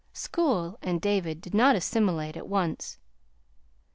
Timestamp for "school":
0.13-0.79